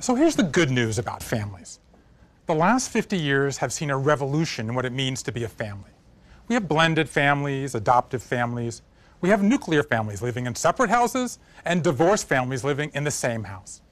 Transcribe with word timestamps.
So 0.00 0.14
here's 0.14 0.36
the 0.36 0.44
good 0.44 0.70
news 0.70 0.96
about 0.98 1.24
families. 1.24 1.80
The 2.46 2.54
last 2.54 2.90
50 2.90 3.18
years 3.18 3.58
have 3.58 3.72
seen 3.72 3.90
a 3.90 3.98
revolution 3.98 4.68
in 4.68 4.76
what 4.76 4.84
it 4.84 4.92
means 4.92 5.24
to 5.24 5.32
be 5.32 5.42
a 5.42 5.48
family. 5.48 5.90
We 6.46 6.54
have 6.54 6.68
blended 6.68 7.08
families, 7.08 7.74
adoptive 7.74 8.22
families. 8.22 8.82
We 9.20 9.28
have 9.30 9.42
nuclear 9.42 9.82
families 9.82 10.22
living 10.22 10.46
in 10.46 10.54
separate 10.54 10.88
houses 10.88 11.40
and 11.64 11.82
divorced 11.82 12.28
families 12.28 12.62
living 12.62 12.92
in 12.94 13.02
the 13.02 13.10
same 13.10 13.42
house. 13.42 13.82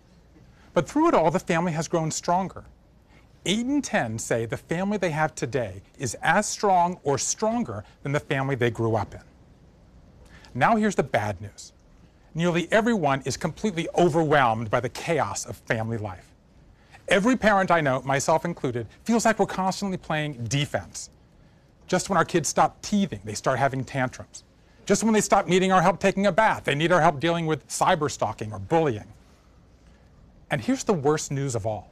But 0.75 0.89
through 0.89 1.09
it 1.09 1.15
all, 1.15 1.33
the 1.33 1.41
family 1.41 1.73
has 1.73 1.89
grown 1.89 2.13
stronger. 2.13 2.65
8 3.45 3.59
in 3.67 3.83
10 3.83 4.21
say 4.21 4.47
the 4.47 4.57
family 4.57 4.99
they 4.99 5.11
have 5.11 5.35
today 5.35 5.83
is 5.99 6.17
as 6.23 6.47
strong 6.47 7.01
or 7.03 7.19
stronger 7.19 7.85
than 8.05 8.13
the 8.13 8.21
family 8.21 8.55
they 8.55 8.71
grew 8.71 8.95
up 8.95 9.13
in. 9.13 9.21
Now 10.55 10.77
here's 10.77 10.95
the 10.95 11.03
bad 11.03 11.41
news. 11.41 11.73
Nearly 12.37 12.69
everyone 12.71 13.23
is 13.25 13.39
completely 13.39 13.89
overwhelmed 13.97 14.71
by 14.71 14.81
the 14.81 14.91
chaos 14.91 15.47
of 15.47 15.57
family 15.57 15.97
life. 15.97 16.35
Every 17.09 17.35
parent 17.35 17.71
I 17.71 17.81
know, 17.81 18.03
myself 18.03 18.45
included, 18.45 18.87
feels 19.05 19.25
like 19.25 19.39
we're 19.39 19.47
constantly 19.47 19.97
playing 19.97 20.45
defense. 20.45 21.09
Just 21.87 22.11
when 22.11 22.19
our 22.19 22.27
kids 22.27 22.51
stop 22.51 22.83
teething, 22.83 23.21
they 23.25 23.33
start 23.33 23.59
having 23.59 23.85
tantrums. 23.85 24.45
Just 24.85 25.03
when 25.03 25.15
they 25.15 25.23
stop 25.23 25.47
needing 25.47 25.73
our 25.73 25.81
help 25.81 25.99
taking 25.99 26.27
a 26.27 26.33
bath, 26.33 26.65
they 26.65 26.75
need 26.75 26.93
our 26.93 27.01
help 27.01 27.21
dealing 27.21 27.47
with 27.47 27.67
cyber 27.69 28.11
stalking 28.11 28.53
or 28.53 28.59
bullying. 28.59 29.09
And 30.51 30.61
here's 30.61 30.85
the 30.85 30.93
worst 30.93 31.33
news 31.33 31.55
of 31.55 31.65
all. 31.65 31.89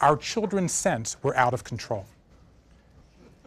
Our 0.00 0.16
children 0.16 0.68
sense 0.68 1.16
we're 1.20 1.34
out 1.34 1.52
of 1.52 1.64
control. 1.64 2.06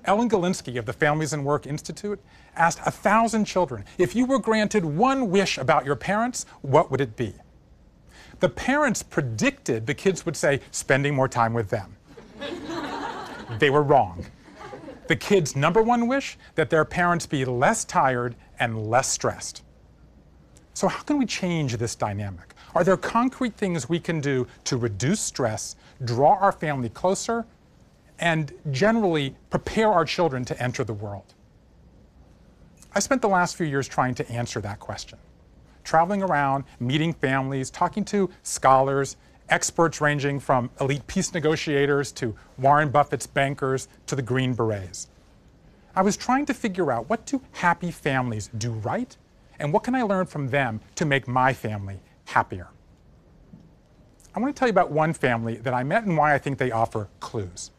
Ellen 0.07 0.29
Galinsky 0.29 0.79
of 0.79 0.85
the 0.85 0.93
Families 0.93 1.33
and 1.33 1.43
Work 1.43 1.67
Institute 1.67 2.19
asked 2.55 2.79
a 2.85 2.91
thousand 2.91 3.43
children, 3.43 3.83
if 3.97 4.15
you 4.15 4.25
were 4.25 4.39
granted 4.39 4.85
one 4.85 5.29
wish 5.29 5.57
about 5.57 5.85
your 5.85 5.97
parents, 5.97 6.45
what 6.61 6.89
would 6.89 7.01
it 7.01 7.17
be? 7.17 7.33
The 8.39 8.47
parents 8.47 9.03
predicted 9.03 9.85
the 9.85 9.93
kids 9.93 10.25
would 10.25 10.37
say, 10.37 10.61
spending 10.71 11.13
more 11.13 11.27
time 11.27 11.53
with 11.53 11.69
them. 11.69 11.97
they 13.59 13.69
were 13.69 13.83
wrong. 13.83 14.25
The 15.07 15.15
kids' 15.17 15.55
number 15.55 15.81
one 15.81 16.07
wish, 16.07 16.37
that 16.55 16.69
their 16.69 16.85
parents 16.85 17.25
be 17.25 17.43
less 17.43 17.83
tired 17.83 18.35
and 18.59 18.89
less 18.89 19.09
stressed. 19.09 19.63
So 20.73 20.87
how 20.87 21.01
can 21.03 21.17
we 21.17 21.25
change 21.25 21.75
this 21.77 21.95
dynamic? 21.95 22.53
Are 22.75 22.83
there 22.83 22.97
concrete 22.97 23.55
things 23.55 23.89
we 23.89 23.99
can 23.99 24.21
do 24.21 24.47
to 24.65 24.77
reduce 24.77 25.19
stress, 25.19 25.75
draw 26.05 26.35
our 26.35 26.51
family 26.51 26.89
closer, 26.89 27.45
and 28.19 28.51
generally 28.71 29.35
prepare 29.49 29.91
our 29.91 30.05
children 30.05 30.45
to 30.45 30.61
enter 30.61 30.83
the 30.83 30.93
world? 30.93 31.33
I 32.93 32.99
spent 32.99 33.21
the 33.21 33.29
last 33.29 33.55
few 33.55 33.67
years 33.67 33.87
trying 33.87 34.15
to 34.15 34.31
answer 34.31 34.59
that 34.61 34.79
question 34.79 35.19
traveling 35.83 36.21
around, 36.21 36.65
meeting 36.81 37.13
families, 37.13 37.69
talking 37.69 38.03
to 38.03 38.29
scholars, 38.43 39.15
experts 39.47 40.01
ranging 40.01 40.37
from 40.37 40.69
elite 40.81 41.07
peace 41.07 41.33
negotiators 41.33 42.11
to 42.11 42.35
Warren 42.57 42.89
Buffett's 42.89 43.25
bankers 43.25 43.87
to 44.05 44.15
the 44.15 44.21
Green 44.21 44.53
Berets. 44.53 45.07
I 45.95 46.01
was 46.01 46.17
trying 46.17 46.45
to 46.47 46.53
figure 46.53 46.91
out 46.91 47.09
what 47.09 47.25
do 47.25 47.41
happy 47.53 47.89
families 47.89 48.49
do 48.57 48.71
right 48.71 49.15
and 49.59 49.71
what 49.71 49.83
can 49.83 49.95
I 49.95 50.01
learn 50.01 50.25
from 50.25 50.49
them 50.49 50.81
to 50.95 51.05
make 51.05 51.25
my 51.25 51.53
family 51.53 51.99
happier. 52.25 52.67
I 54.35 54.39
want 54.39 54.53
to 54.53 54.59
tell 54.59 54.67
you 54.67 54.71
about 54.71 54.91
one 54.91 55.13
family 55.13 55.55
that 55.55 55.73
I 55.73 55.83
met 55.83 56.03
and 56.03 56.17
why 56.17 56.35
I 56.35 56.37
think 56.37 56.57
they 56.57 56.71
offer 56.71 57.07
clues. 57.21 57.71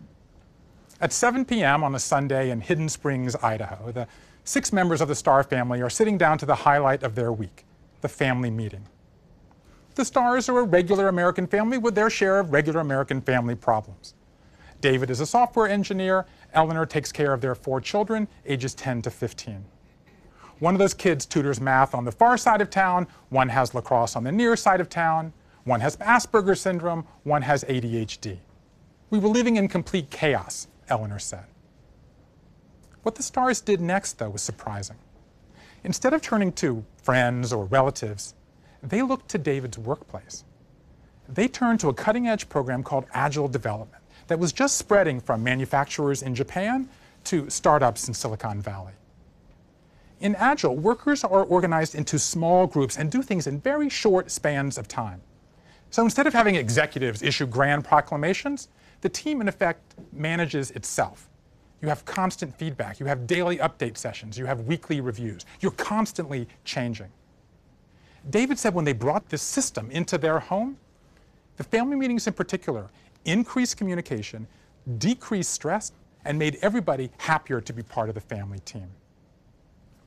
At 1.00 1.12
7 1.12 1.44
p.m. 1.44 1.84
on 1.84 1.94
a 1.94 1.98
Sunday 2.00 2.50
in 2.50 2.60
Hidden 2.60 2.88
Springs, 2.88 3.36
Idaho, 3.36 3.92
the 3.92 4.08
six 4.42 4.72
members 4.72 5.00
of 5.00 5.06
the 5.06 5.14
Starr 5.14 5.44
family 5.44 5.80
are 5.80 5.88
sitting 5.88 6.18
down 6.18 6.38
to 6.38 6.46
the 6.46 6.56
highlight 6.56 7.05
of 7.05 7.14
their 7.14 7.32
week 7.32 7.64
the 8.00 8.08
family 8.08 8.50
meeting. 8.50 8.84
The 9.94 10.05
Starrs 10.05 10.48
are 10.48 10.58
a 10.58 10.64
regular 10.64 11.06
American 11.06 11.46
family 11.46 11.78
with 11.78 11.94
their 11.94 12.10
share 12.10 12.40
of 12.40 12.52
regular 12.52 12.80
American 12.80 13.20
family 13.20 13.55
problems. 13.55 14.14
David 14.80 15.08
is 15.08 15.20
a 15.20 15.27
software 15.27 15.68
engineer. 15.68 16.27
Eleanor 16.52 16.86
takes 16.86 17.12
care 17.12 17.33
of 17.33 17.40
their 17.40 17.55
four 17.55 17.80
children, 17.80 18.27
ages 18.44 18.74
10 18.74 19.02
to 19.02 19.11
15. 19.11 19.64
One 20.58 20.74
of 20.74 20.80
those 20.80 20.94
kids 20.94 21.27
tutors 21.27 21.61
math 21.61 21.94
on 21.94 22.05
the 22.05 22.12
far 22.12 22.36
side 22.36 22.61
of 22.61 22.70
town, 22.70 23.06
one 23.28 23.48
has 23.50 23.73
lacrosse 23.73 24.17
on 24.17 24.24
the 24.24 24.33
near 24.33 24.56
side 24.56 24.80
of 24.80 24.89
town, 24.89 25.33
one 25.62 25.80
has 25.80 25.96
Asperger's 25.98 26.61
syndrome, 26.61 27.06
one 27.23 27.42
has 27.42 27.62
ADHD. 27.64 28.39
We 29.11 29.20
were 29.20 29.28
living 29.28 29.56
in 29.56 29.68
complete 29.68 30.11
chaos, 30.11 30.67
Eleanor 30.88 31.18
said. 31.18 31.44
What 33.02 33.14
the 33.14 33.22
Starrs 33.22 33.60
did 33.60 33.80
next, 33.80 34.18
though, 34.18 34.30
was 34.30 34.42
surprising. 34.42 34.96
Instead 35.84 36.12
of 36.12 36.22
turning 36.22 36.52
to 36.52 36.84
friends 37.02 37.52
or 37.52 37.64
relatives, 37.64 38.34
they 38.82 39.02
looked 39.02 39.28
to 39.30 39.38
David's 39.38 39.78
workplace. 39.78 40.44
They 41.28 41.48
turned 41.48 41.80
to 41.80 41.88
a 41.88 41.94
cutting 41.94 42.26
edge 42.26 42.48
program 42.48 42.82
called 42.82 43.06
Agile 43.12 43.48
Development 43.48 44.02
that 44.26 44.38
was 44.38 44.52
just 44.52 44.76
spreading 44.76 45.20
from 45.20 45.42
manufacturers 45.42 46.22
in 46.22 46.34
Japan 46.34 46.88
to 47.24 47.48
startups 47.50 48.08
in 48.08 48.14
Silicon 48.14 48.60
Valley. 48.60 48.92
In 50.20 50.34
Agile, 50.34 50.76
workers 50.76 51.22
are 51.22 51.44
organized 51.44 51.94
into 51.94 52.18
small 52.18 52.66
groups 52.66 52.98
and 52.98 53.10
do 53.10 53.22
things 53.22 53.46
in 53.46 53.60
very 53.60 53.88
short 53.88 54.30
spans 54.30 54.76
of 54.76 54.88
time. 54.88 55.20
So 55.90 56.02
instead 56.02 56.26
of 56.26 56.32
having 56.32 56.56
executives 56.56 57.22
issue 57.22 57.46
grand 57.46 57.84
proclamations, 57.84 58.68
the 59.01 59.09
team 59.09 59.41
in 59.41 59.48
effect 59.48 59.95
manages 60.13 60.70
itself. 60.73 61.29
You 61.81 61.89
have 61.89 62.05
constant 62.05 62.57
feedback. 62.59 62.98
You 62.98 63.07
have 63.07 63.27
daily 63.27 63.59
update 63.59 63.97
sessions. 63.97 64.36
You 64.36 64.47
have 64.47 64.63
weekly 64.63 65.01
reviews. 65.01 65.45
You're 65.61 65.73
constantly 65.73 66.48
changing. 66.64 67.11
David 68.31 68.59
said 68.59 68.75
when 68.75 68.85
they 68.85 68.92
brought 68.92 69.29
this 69.29 69.42
system 69.42 69.91
into 69.91 70.19
their 70.19 70.41
home, 70.41 70.77
the 71.57 71.64
family 71.64 71.97
meetings 71.97 72.27
in 72.27 72.33
particular 72.33 72.89
increased 73.25 73.77
communication, 73.77 74.47
decreased 74.98 75.53
stress, 75.53 75.92
and 76.25 76.39
made 76.39 76.59
everybody 76.63 77.11
happier 77.19 77.61
to 77.61 77.73
be 77.73 77.83
part 77.83 78.09
of 78.09 78.15
the 78.15 78.20
family 78.20 78.59
team. 78.61 78.89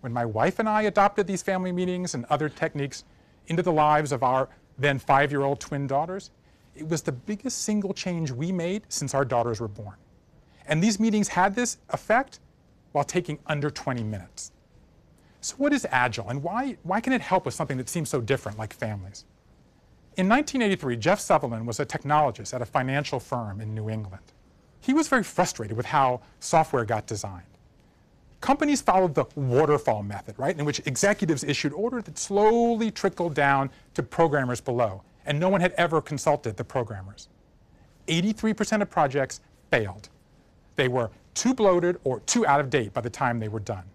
When 0.02 0.12
my 0.12 0.26
wife 0.26 0.60
and 0.60 0.68
I 0.68 0.84
adopted 0.84 1.28
these 1.28 1.42
family 1.42 1.72
meetings 1.72 2.14
and 2.16 2.26
other 2.26 2.50
techniques 2.50 3.06
into 3.48 3.64
the 3.64 3.72
lives 3.72 4.12
of 4.12 4.24
our 4.24 4.50
then 4.78 5.00
five 5.00 5.32
year 5.32 5.44
old 5.44 5.60
twin 5.60 5.88
daughters, 5.88 6.32
it 6.76 6.88
was 6.88 7.02
the 7.02 7.12
biggest 7.12 7.64
single 7.64 7.94
change 7.94 8.32
we 8.32 8.52
made 8.52 8.84
since 8.90 9.14
our 9.14 9.26
daughters 9.26 9.60
were 9.60 9.68
born. 9.68 9.96
And 10.68 10.84
these 10.84 11.00
meetings 11.00 11.28
had 11.28 11.56
this 11.56 11.78
effect 11.90 12.40
while 12.92 13.04
taking 13.04 13.40
under 13.48 13.70
20 13.70 14.04
minutes. 14.04 14.52
So 15.42 15.56
what 15.58 15.74
is 15.74 15.88
Agile 15.90 16.30
and 16.30 16.44
why, 16.44 16.78
why 16.84 17.02
can 17.02 17.14
it 17.14 17.22
help 17.22 17.46
with 17.46 17.54
something 17.54 17.78
that 17.78 17.90
seems 17.90 18.10
so 18.10 18.22
different 18.22 18.58
like 18.58 18.74
families? 18.74 19.26
In 20.18 20.28
1983, 20.28 20.98
Jeff 20.98 21.20
Sutherland 21.20 21.66
was 21.66 21.80
a 21.80 21.86
technologist 21.86 22.54
at 22.54 22.62
a 22.62 22.66
financial 22.66 23.20
firm 23.20 23.62
in 23.62 23.74
New 23.74 23.90
England. 23.90 24.24
He 24.82 24.94
was 24.94 25.08
very 25.08 25.24
frustrated 25.24 25.78
with 25.78 25.86
how 25.86 26.22
software 26.40 26.86
got 26.86 27.08
designed. 27.08 27.46
Companies 28.42 28.82
followed 28.82 29.16
the 29.16 29.26
waterfall 29.36 30.04
method, 30.04 30.38
right, 30.38 30.58
in 30.58 30.66
which 30.66 30.82
executives 30.86 31.44
issued 31.44 31.74
orders 31.74 32.04
that 32.06 32.18
slowly 32.18 32.92
trickled 32.92 33.36
down 33.36 33.70
to 33.94 34.04
programmers 34.04 34.60
below, 34.60 35.04
and 35.32 35.40
no 35.40 35.48
one 35.48 35.62
had 35.62 35.72
ever 35.78 36.02
consulted 36.02 36.58
the 36.58 36.64
programmers. 36.66 37.30
83% 38.08 38.82
of 38.82 38.90
projects 38.90 39.40
failed 39.70 40.10
they 40.76 40.90
were 40.90 41.10
too 41.36 41.54
bloated 41.54 41.98
or 42.04 42.20
too 42.22 42.46
out 42.46 42.60
of 42.60 42.70
date 42.70 42.94
by 42.94 43.00
the 43.00 43.10
time 43.10 43.40
they 43.40 43.48
were 43.48 43.62
done. 43.62 43.86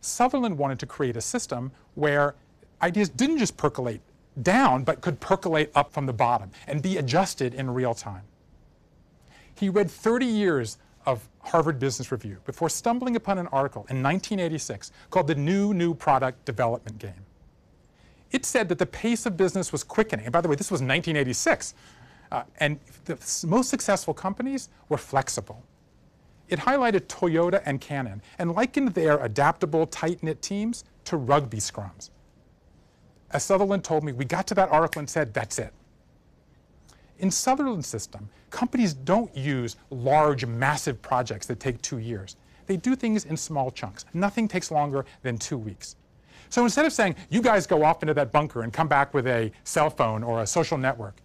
Sutherland 0.00 0.58
wanted 0.58 0.80
to 0.80 0.86
create 0.86 1.16
a 1.16 1.20
system 1.20 1.70
where 1.94 2.34
ideas 2.82 3.08
didn't 3.10 3.38
just 3.38 3.56
percolate 3.56 4.00
down, 4.42 4.82
but 4.82 5.02
could 5.02 5.20
percolate 5.20 5.70
up 5.76 5.92
from 5.92 6.04
the 6.04 6.12
bottom 6.12 6.50
and 6.66 6.82
be 6.82 6.96
adjusted 6.96 7.54
in 7.54 7.70
real 7.70 7.94
time. 7.94 8.22
He 9.54 9.68
read 9.68 9.88
30 9.88 10.26
years 10.26 10.78
of 11.06 11.28
Harvard 11.42 11.78
Business 11.78 12.10
Review 12.10 12.38
before 12.44 12.70
stumbling 12.70 13.14
upon 13.14 13.38
an 13.38 13.46
article 13.48 13.82
in 13.82 14.02
1986 14.02 14.90
called 15.10 15.28
The 15.28 15.36
New 15.36 15.72
New 15.74 15.94
Product 15.94 16.44
Development 16.44 16.98
Game. 16.98 17.24
It 18.30 18.44
said 18.44 18.68
that 18.68 18.78
the 18.78 18.86
pace 18.86 19.26
of 19.26 19.36
business 19.36 19.72
was 19.72 19.82
quickening. 19.82 20.26
And 20.26 20.32
by 20.32 20.40
the 20.40 20.48
way, 20.48 20.54
this 20.54 20.70
was 20.70 20.80
1986. 20.80 21.74
Uh, 22.30 22.44
and 22.58 22.78
the 23.06 23.18
most 23.46 23.68
successful 23.68 24.14
companies 24.14 24.68
were 24.88 24.98
flexible. 24.98 25.64
It 26.48 26.60
highlighted 26.60 27.06
Toyota 27.06 27.62
and 27.64 27.80
Canon 27.80 28.22
and 28.38 28.52
likened 28.52 28.94
their 28.94 29.18
adaptable, 29.18 29.86
tight 29.86 30.22
knit 30.22 30.42
teams 30.42 30.84
to 31.04 31.16
rugby 31.16 31.58
scrums. 31.58 32.10
As 33.32 33.44
Sutherland 33.44 33.84
told 33.84 34.04
me, 34.04 34.12
we 34.12 34.24
got 34.24 34.46
to 34.48 34.54
that 34.54 34.70
article 34.70 35.00
and 35.00 35.08
said, 35.08 35.32
that's 35.32 35.58
it. 35.58 35.72
In 37.18 37.30
Sutherland's 37.30 37.86
system, 37.86 38.28
companies 38.50 38.94
don't 38.94 39.34
use 39.36 39.76
large, 39.90 40.46
massive 40.46 41.00
projects 41.02 41.46
that 41.46 41.60
take 41.60 41.80
two 41.82 41.98
years. 41.98 42.36
They 42.66 42.76
do 42.76 42.96
things 42.96 43.24
in 43.24 43.36
small 43.36 43.70
chunks. 43.70 44.04
Nothing 44.14 44.48
takes 44.48 44.70
longer 44.70 45.04
than 45.22 45.38
two 45.38 45.58
weeks. 45.58 45.96
So 46.50 46.64
instead 46.64 46.84
of 46.84 46.92
saying, 46.92 47.14
you 47.30 47.40
guys 47.40 47.66
go 47.66 47.84
off 47.84 48.02
into 48.02 48.12
that 48.14 48.32
bunker 48.32 48.62
and 48.62 48.72
come 48.72 48.88
back 48.88 49.14
with 49.14 49.26
a 49.26 49.52
cell 49.64 49.88
phone 49.88 50.22
or 50.22 50.42
a 50.42 50.46
social 50.46 50.76
network, 50.76 51.22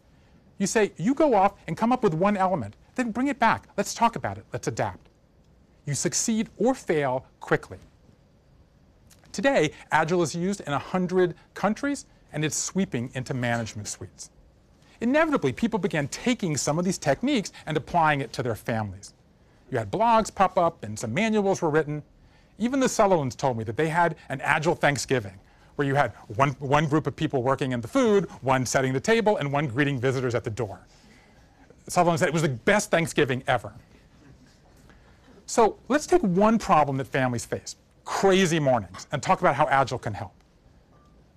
you 0.59 0.67
say, 0.67 0.93
you 0.97 1.13
go 1.13 1.33
off 1.33 1.53
and 1.67 1.75
come 1.75 1.91
up 1.91 2.03
with 2.03 2.13
one 2.13 2.37
element, 2.37 2.75
then 2.93 3.11
bring 3.11 3.27
it 3.27 3.39
back. 3.39 3.67
Let's 3.75 3.93
talk 3.93 4.15
about 4.15 4.37
it. 4.37 4.45
Let's 4.53 4.67
adapt. 4.67 5.09
You 5.85 5.95
succeed 5.95 6.49
or 6.57 6.73
fail 6.73 7.25
quickly. 7.39 7.79
Today, 9.31 9.71
Agile 9.91 10.23
is 10.23 10.33
used 10.33 10.61
in 10.61 10.71
100 10.71 11.35
countries 11.55 12.05
and 12.31 12.45
it's 12.45 12.55
sweeping 12.55 13.09
into 13.15 13.33
management 13.33 13.87
suites. 13.87 14.29
inevitably 15.01 15.51
people 15.51 15.79
began 15.79 16.07
taking 16.07 16.55
some 16.55 16.79
of 16.79 16.85
these 16.85 16.97
techniques 16.97 17.51
and 17.65 17.75
applying 17.75 18.21
it 18.21 18.31
to 18.33 18.43
their 18.43 18.55
families. 18.55 19.13
You 19.71 19.77
had 19.77 19.91
blogs 19.91 20.33
pop 20.33 20.57
up 20.57 20.83
and 20.83 20.97
some 20.97 21.13
manuals 21.13 21.61
were 21.61 21.69
written. 21.69 22.03
Even 22.57 22.79
the 22.79 22.89
Sutherland's 22.89 23.35
told 23.35 23.57
me 23.57 23.63
that 23.65 23.77
they 23.77 23.89
had 23.89 24.15
an 24.29 24.41
agile 24.41 24.75
Thanksgiving 24.75 25.39
where 25.75 25.87
you 25.87 25.95
had 25.95 26.13
one, 26.35 26.51
one 26.59 26.87
group 26.87 27.05
of 27.05 27.15
people 27.15 27.43
working 27.43 27.73
in 27.73 27.81
the 27.81 27.87
food, 27.87 28.29
one 28.41 28.65
setting 28.65 28.93
the 28.93 28.99
table, 28.99 29.37
and 29.37 29.51
one 29.51 29.67
greeting 29.67 29.99
visitors 29.99 30.33
at 30.33 30.43
the 30.43 30.49
door. 30.49 30.79
Sutherland 31.87 32.19
said 32.19 32.29
it 32.29 32.33
was 32.33 32.41
the 32.41 32.49
best 32.49 32.89
Thanksgiving 32.89 33.43
ever. 33.47 33.73
So 35.45 35.77
let's 35.89 36.07
take 36.07 36.21
one 36.21 36.57
problem 36.57 36.97
that 36.97 37.05
families 37.05 37.45
face, 37.45 37.75
crazy 38.05 38.59
mornings, 38.59 39.07
and 39.11 39.21
talk 39.21 39.41
about 39.41 39.55
how 39.55 39.67
Agile 39.67 39.99
can 39.99 40.13
help. 40.13 40.33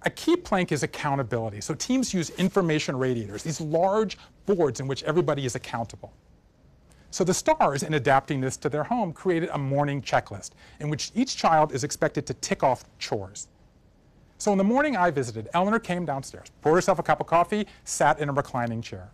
A 0.03 0.11
key 0.11 0.37
plank 0.37 0.71
is 0.71 0.85
accountability. 0.85 1.61
So 1.61 1.75
teams 1.75 2.14
use 2.14 2.31
information 2.31 2.97
radiators, 2.97 3.43
these 3.43 3.61
large 3.61 4.17
boards 4.47 4.81
in 4.81 4.87
which 4.87 5.03
everybody 5.03 5.44
is 5.44 5.56
accountable. 5.56 6.12
So 7.10 7.25
the 7.25 7.34
Starrs, 7.34 7.82
in 7.82 7.94
adapting 7.94 8.40
this 8.40 8.56
to 8.58 8.69
their 8.69 8.84
home, 8.84 9.12
created 9.12 9.49
a 9.52 9.58
morning 9.58 10.02
checklist 10.02 10.50
in 10.78 10.90
which 10.90 11.10
each 11.14 11.37
child 11.37 11.72
is 11.72 11.82
expected 11.82 12.26
to 12.26 12.34
tick 12.34 12.62
off 12.62 12.84
chores. 12.99 13.49
So 14.37 14.52
in 14.52 14.58
the 14.58 14.64
morning 14.64 14.96
I 14.96 15.10
visited, 15.10 15.49
Eleanor 15.55 15.81
came 15.81 16.05
downstairs, 16.05 16.49
poured 16.62 16.76
herself 16.76 16.99
a 16.99 17.02
cup 17.02 17.20
of 17.20 17.26
coffee, 17.26 17.66
sat 17.84 18.20
in 18.20 18.28
a 18.28 18.32
reclining 18.32 18.82
chair. 18.82 19.10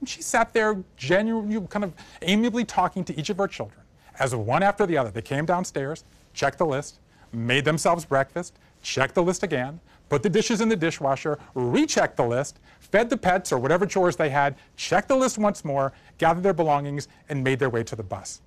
And 0.00 0.08
she 0.08 0.22
sat 0.22 0.52
there 0.54 0.82
genuinely, 0.96 1.60
kind 1.68 1.84
of 1.84 1.94
amiably 2.22 2.64
talking 2.64 3.04
to 3.04 3.18
each 3.18 3.28
of 3.28 3.38
her 3.38 3.48
children. 3.48 3.80
As 4.18 4.34
one 4.34 4.62
after 4.62 4.86
the 4.86 4.96
other, 4.96 5.10
they 5.10 5.22
came 5.22 5.44
downstairs, 5.44 6.04
checked 6.32 6.58
the 6.58 6.66
list, 6.66 7.00
made 7.32 7.64
themselves 7.64 8.04
breakfast, 8.04 8.58
checked 8.82 9.14
the 9.14 9.22
list 9.22 9.42
again, 9.42 9.80
put 10.08 10.22
the 10.22 10.28
dishes 10.28 10.60
in 10.60 10.68
the 10.68 10.76
dishwasher, 10.76 11.38
rechecked 11.54 12.16
the 12.16 12.26
list, 12.26 12.58
fed 12.80 13.08
the 13.08 13.16
pets 13.16 13.52
or 13.52 13.58
whatever 13.58 13.86
chores 13.86 14.16
they 14.16 14.30
had, 14.30 14.56
checked 14.76 15.08
the 15.08 15.16
list 15.16 15.38
once 15.38 15.64
more, 15.64 15.92
gathered 16.18 16.42
their 16.42 16.52
belongings, 16.52 17.08
and 17.28 17.42
made 17.42 17.58
their 17.58 17.70
way 17.70 17.82
to 17.82 17.96
the 17.96 18.02
bus. 18.02 18.42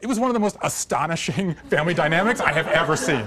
It 0.00 0.06
was 0.06 0.18
one 0.18 0.30
of 0.30 0.34
the 0.34 0.40
most 0.40 0.56
astonishing 0.62 1.54
family 1.68 1.94
dynamics 1.94 2.40
I 2.40 2.52
have 2.52 2.68
ever 2.68 2.96
seen. 2.96 3.24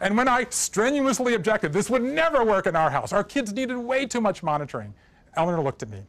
And 0.00 0.16
when 0.16 0.28
I 0.28 0.46
strenuously 0.50 1.34
objected, 1.34 1.72
this 1.72 1.90
would 1.90 2.02
never 2.02 2.44
work 2.44 2.66
in 2.66 2.76
our 2.76 2.90
house. 2.90 3.12
Our 3.12 3.24
kids 3.24 3.52
needed 3.52 3.76
way 3.76 4.06
too 4.06 4.20
much 4.20 4.42
monitoring. 4.42 4.94
Eleanor 5.34 5.62
looked 5.62 5.82
at 5.82 5.88
me. 5.88 6.02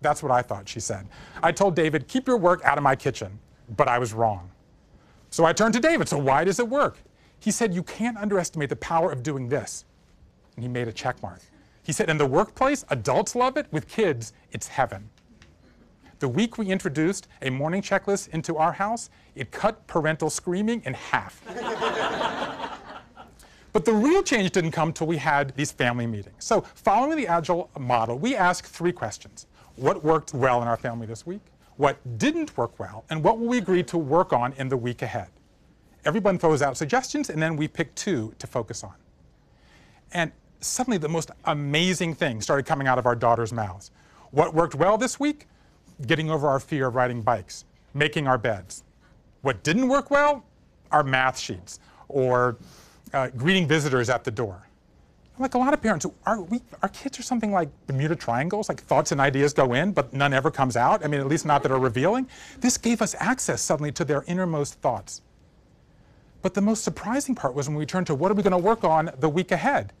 That's 0.00 0.22
what 0.22 0.30
I 0.32 0.42
thought, 0.42 0.68
she 0.68 0.80
said. 0.80 1.08
I 1.42 1.52
told 1.52 1.74
David, 1.74 2.06
keep 2.08 2.26
your 2.26 2.36
work 2.36 2.62
out 2.64 2.78
of 2.78 2.84
my 2.84 2.94
kitchen. 2.94 3.38
But 3.76 3.88
I 3.88 3.98
was 3.98 4.12
wrong. 4.12 4.51
So 5.32 5.46
I 5.46 5.54
turned 5.54 5.72
to 5.74 5.80
David. 5.80 6.08
So 6.08 6.18
why 6.18 6.44
does 6.44 6.58
it 6.58 6.68
work? 6.68 6.98
He 7.40 7.50
said, 7.50 7.74
you 7.74 7.82
can't 7.82 8.18
underestimate 8.18 8.68
the 8.68 8.76
power 8.76 9.10
of 9.10 9.22
doing 9.22 9.48
this. 9.48 9.86
And 10.54 10.62
he 10.62 10.68
made 10.68 10.88
a 10.88 10.92
check 10.92 11.20
mark. 11.22 11.40
He 11.82 11.92
said, 11.92 12.10
in 12.10 12.18
the 12.18 12.26
workplace, 12.26 12.84
adults 12.90 13.34
love 13.34 13.56
it. 13.56 13.66
With 13.72 13.88
kids, 13.88 14.34
it's 14.52 14.68
heaven. 14.68 15.08
The 16.18 16.28
week 16.28 16.58
we 16.58 16.66
introduced 16.66 17.28
a 17.40 17.48
morning 17.48 17.80
checklist 17.80 18.28
into 18.28 18.58
our 18.58 18.72
house, 18.72 19.08
it 19.34 19.50
cut 19.50 19.84
parental 19.86 20.28
screaming 20.28 20.82
in 20.84 20.94
half. 20.94 21.42
But 23.72 23.86
the 23.86 23.92
real 23.94 24.22
change 24.22 24.50
didn't 24.50 24.72
come 24.72 24.92
till 24.92 25.06
we 25.06 25.16
had 25.16 25.56
these 25.56 25.72
family 25.72 26.06
meetings. 26.06 26.44
So 26.44 26.60
following 26.74 27.16
the 27.16 27.26
Agile 27.26 27.70
model, 27.78 28.18
we 28.18 28.36
asked 28.36 28.66
three 28.66 28.92
questions. 28.92 29.46
What 29.76 30.04
worked 30.04 30.34
well 30.34 30.60
in 30.60 30.68
our 30.68 30.76
family 30.76 31.06
this 31.06 31.26
week? 31.26 31.40
What 31.82 32.16
didn't 32.16 32.56
work 32.56 32.78
well? 32.78 33.04
And 33.10 33.24
what 33.24 33.40
will 33.40 33.48
we 33.48 33.58
agree 33.58 33.82
to 33.82 33.98
work 33.98 34.32
on 34.32 34.52
in 34.52 34.68
the 34.68 34.76
week 34.76 35.02
ahead? 35.02 35.30
Everyone 36.04 36.38
throws 36.38 36.62
out 36.62 36.76
suggestions, 36.76 37.28
and 37.28 37.42
then 37.42 37.56
we 37.56 37.66
pick 37.66 37.92
two 37.96 38.32
to 38.38 38.46
focus 38.46 38.84
on. 38.84 38.94
And 40.12 40.30
suddenly 40.60 40.96
the 40.96 41.08
most 41.08 41.32
amazing 41.44 42.14
things 42.14 42.44
started 42.44 42.66
coming 42.66 42.86
out 42.86 43.00
of 43.00 43.06
our 43.06 43.16
daughters' 43.16 43.52
mouths. 43.52 43.90
What 44.30 44.54
worked 44.54 44.76
well 44.76 44.96
this 44.96 45.18
week? 45.18 45.48
Getting 46.06 46.30
over 46.30 46.46
our 46.46 46.60
fear 46.60 46.86
of 46.86 46.94
riding 46.94 47.20
bikes, 47.20 47.64
making 47.94 48.28
our 48.28 48.38
beds. 48.38 48.84
What 49.40 49.64
didn't 49.64 49.88
work 49.88 50.08
well? 50.08 50.44
Our 50.92 51.02
math 51.02 51.36
sheets, 51.36 51.80
or 52.06 52.58
uh, 53.12 53.30
greeting 53.30 53.66
visitors 53.66 54.08
at 54.08 54.22
the 54.22 54.30
door. 54.30 54.68
Like 55.38 55.54
a 55.54 55.58
lot 55.58 55.72
of 55.72 55.80
parents, 55.80 56.06
our, 56.26 56.42
we, 56.42 56.60
our 56.82 56.88
kids 56.90 57.18
are 57.18 57.22
something 57.22 57.52
like 57.52 57.68
Bermuda 57.86 58.14
Triangles, 58.14 58.68
like 58.68 58.82
thoughts 58.82 59.12
and 59.12 59.20
ideas 59.20 59.52
go 59.52 59.72
in, 59.72 59.92
but 59.92 60.12
none 60.12 60.32
ever 60.32 60.50
comes 60.50 60.76
out. 60.76 61.04
I 61.04 61.08
mean, 61.08 61.20
at 61.20 61.26
least 61.26 61.46
not 61.46 61.62
that 61.62 61.72
are 61.72 61.78
revealing. 61.78 62.28
This 62.60 62.76
gave 62.76 63.00
us 63.00 63.14
access 63.18 63.62
suddenly 63.62 63.92
to 63.92 64.04
their 64.04 64.24
innermost 64.26 64.74
thoughts. 64.80 65.22
But 66.42 66.54
the 66.54 66.60
most 66.60 66.84
surprising 66.84 67.34
part 67.34 67.54
was 67.54 67.68
when 67.68 67.78
we 67.78 67.86
turned 67.86 68.06
to 68.08 68.14
what 68.14 68.30
are 68.30 68.34
we 68.34 68.42
going 68.42 68.52
to 68.52 68.58
work 68.58 68.84
on 68.84 69.10
the 69.20 69.28
week 69.28 69.52
ahead. 69.52 69.92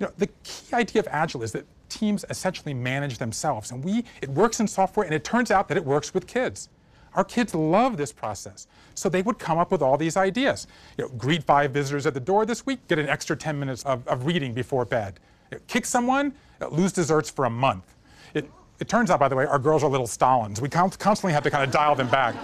You 0.00 0.06
know, 0.06 0.12
the 0.18 0.28
key 0.42 0.74
idea 0.74 1.00
of 1.00 1.08
Agile 1.10 1.42
is 1.42 1.52
that 1.52 1.66
teams 1.88 2.24
essentially 2.28 2.74
manage 2.74 3.18
themselves, 3.18 3.70
and 3.70 3.84
we 3.84 4.04
it 4.20 4.28
works 4.30 4.58
in 4.58 4.66
software, 4.66 5.06
and 5.06 5.14
it 5.14 5.22
turns 5.22 5.52
out 5.52 5.68
that 5.68 5.76
it 5.76 5.84
works 5.84 6.12
with 6.12 6.26
kids. 6.26 6.68
Our 7.14 7.24
kids 7.24 7.54
love 7.54 7.96
this 7.96 8.12
process. 8.12 8.66
So 8.94 9.08
they 9.08 9.22
would 9.22 9.38
come 9.38 9.58
up 9.58 9.70
with 9.70 9.82
all 9.82 9.96
these 9.96 10.16
ideas. 10.16 10.66
You 10.98 11.04
know, 11.04 11.10
greet 11.16 11.44
five 11.44 11.72
visitors 11.72 12.06
at 12.06 12.14
the 12.14 12.20
door 12.20 12.46
this 12.46 12.66
week, 12.66 12.86
get 12.88 12.98
an 12.98 13.08
extra 13.08 13.36
10 13.36 13.58
minutes 13.58 13.82
of, 13.84 14.06
of 14.08 14.26
reading 14.26 14.52
before 14.52 14.84
bed. 14.84 15.20
You 15.50 15.58
know, 15.58 15.62
kick 15.66 15.86
someone, 15.86 16.34
lose 16.70 16.92
desserts 16.92 17.30
for 17.30 17.44
a 17.44 17.50
month. 17.50 17.94
It, 18.34 18.50
it 18.80 18.88
turns 18.88 19.10
out, 19.10 19.20
by 19.20 19.28
the 19.28 19.36
way, 19.36 19.46
our 19.46 19.58
girls 19.58 19.84
are 19.84 19.90
little 19.90 20.06
Stalins. 20.06 20.60
We 20.60 20.68
constantly 20.68 21.32
have 21.32 21.42
to 21.44 21.50
kind 21.50 21.64
of 21.64 21.70
dial 21.70 21.94
them 21.94 22.08
back. 22.08 22.34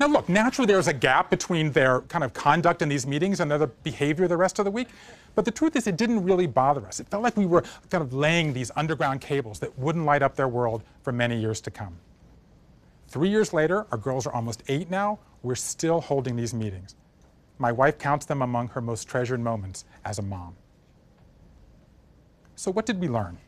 Now, 0.00 0.06
look, 0.06 0.30
naturally 0.30 0.66
there's 0.66 0.88
a 0.88 0.94
gap 0.94 1.28
between 1.28 1.72
their 1.72 2.00
kind 2.02 2.24
of 2.24 2.32
conduct 2.32 2.80
in 2.80 2.88
these 2.88 3.06
meetings 3.06 3.38
and 3.38 3.50
their 3.50 3.66
behavior 3.66 4.26
the 4.26 4.36
rest 4.36 4.58
of 4.58 4.64
the 4.64 4.70
week. 4.70 4.88
But 5.34 5.44
the 5.44 5.50
truth 5.50 5.76
is, 5.76 5.86
it 5.86 5.98
didn't 5.98 6.24
really 6.24 6.46
bother 6.46 6.84
us. 6.86 7.00
It 7.00 7.08
felt 7.08 7.22
like 7.22 7.36
we 7.36 7.44
were 7.44 7.62
kind 7.90 8.02
of 8.02 8.14
laying 8.14 8.54
these 8.54 8.70
underground 8.76 9.20
cables 9.20 9.58
that 9.58 9.78
wouldn't 9.78 10.06
light 10.06 10.22
up 10.22 10.36
their 10.36 10.48
world 10.48 10.82
for 11.02 11.12
many 11.12 11.38
years 11.38 11.60
to 11.60 11.70
come. 11.70 11.98
Three 13.10 13.28
years 13.28 13.52
later, 13.52 13.86
our 13.90 13.98
girls 13.98 14.24
are 14.24 14.32
almost 14.32 14.62
eight 14.68 14.88
now, 14.88 15.18
we're 15.42 15.56
still 15.56 16.00
holding 16.00 16.36
these 16.36 16.54
meetings. 16.54 16.94
My 17.58 17.72
wife 17.72 17.98
counts 17.98 18.24
them 18.24 18.40
among 18.40 18.68
her 18.68 18.80
most 18.80 19.08
treasured 19.08 19.40
moments 19.40 19.84
as 20.04 20.20
a 20.20 20.22
mom. 20.22 20.54
So 22.54 22.70
what 22.70 22.86
did 22.86 23.00
we 23.00 23.08
learn? 23.08 23.38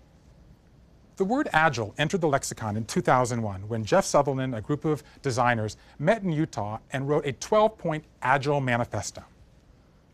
The 1.16 1.24
word 1.24 1.48
agile 1.52 1.94
entered 1.96 2.22
the 2.22 2.28
lexicon 2.28 2.76
in 2.76 2.86
2001 2.86 3.68
when 3.68 3.84
Jeff 3.84 4.04
Sutherland, 4.04 4.54
a 4.56 4.60
group 4.60 4.84
of 4.84 5.04
designers, 5.22 5.76
met 5.98 6.24
in 6.24 6.32
Utah 6.32 6.78
and 6.92 7.08
wrote 7.08 7.24
a 7.24 7.32
12-point 7.34 8.02
agile 8.20 8.60
manifesto. 8.60 9.22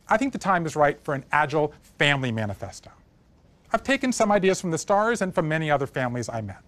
I 0.09 0.19
think 0.19 0.35
the 0.35 0.39
time 0.39 0.67
is 0.67 0.77
right 0.77 1.01
for 1.03 1.15
an 1.15 1.25
agile 1.33 1.73
family 1.99 2.33
manifesto. 2.33 2.91
I've 3.73 3.83
taken 3.83 4.13
some 4.13 4.31
ideas 4.31 4.61
from 4.61 4.73
the 4.73 4.79
Starrs 4.79 5.23
and 5.23 5.35
from 5.35 5.49
many 5.49 5.71
other 5.71 5.87
families 5.87 6.29
I 6.29 6.43
met. 6.43 6.61